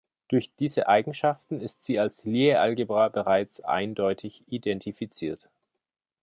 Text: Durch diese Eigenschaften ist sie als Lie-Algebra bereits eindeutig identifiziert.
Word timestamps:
Durch 0.29 0.49
diese 0.55 0.87
Eigenschaften 0.87 1.61
ist 1.61 1.83
sie 1.83 1.99
als 1.99 2.25
Lie-Algebra 2.25 3.09
bereits 3.09 3.59
eindeutig 3.63 4.43
identifiziert. 4.47 5.47